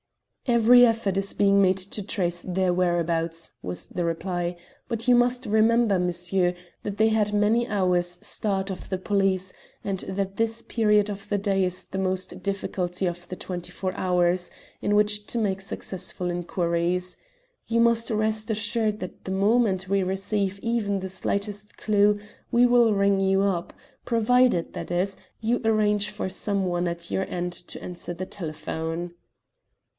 "Every 0.47 0.83
effort 0.85 1.15
is 1.15 1.33
being 1.33 1.61
made 1.61 1.77
to 1.77 2.01
trace 2.01 2.41
their 2.41 2.73
whereabouts," 2.73 3.51
was 3.61 3.85
the 3.85 4.03
reply, 4.03 4.57
"but 4.87 5.07
you 5.07 5.13
must 5.15 5.45
remember, 5.45 5.99
monsieur, 5.99 6.55
that 6.81 6.97
they 6.97 7.09
had 7.09 7.31
many 7.33 7.67
hours' 7.67 8.17
start 8.25 8.71
of 8.71 8.89
the 8.89 8.97
police, 8.97 9.53
and 9.83 9.99
that 9.99 10.37
this 10.37 10.63
period 10.63 11.07
of 11.09 11.29
the 11.29 11.37
day 11.37 11.63
is 11.63 11.83
the 11.83 11.99
most 11.99 12.41
difficult 12.41 12.99
of 13.03 13.29
the 13.29 13.35
twenty 13.35 13.71
four 13.71 13.93
hours 13.93 14.49
in 14.81 14.95
which 14.95 15.27
to 15.27 15.37
make 15.37 15.61
successful 15.61 16.31
inquiries. 16.31 17.15
You 17.67 17.79
must 17.79 18.09
rest 18.09 18.49
assured 18.49 18.99
that 19.01 19.23
the 19.25 19.31
moment 19.31 19.87
we 19.87 20.01
receive 20.01 20.59
even 20.61 20.99
the 20.99 21.09
slightest 21.09 21.77
clue 21.77 22.19
we 22.51 22.65
will 22.65 22.95
ring 22.95 23.19
you 23.19 23.43
up, 23.43 23.71
provided, 24.03 24.73
that 24.73 24.89
is, 24.89 25.15
you 25.39 25.61
arrange 25.63 26.09
for 26.09 26.27
someone 26.27 26.87
at 26.87 27.11
your 27.11 27.25
end 27.29 27.53
to 27.53 27.81
answer 27.81 28.15
the 28.15 28.25
telephone." 28.25 29.13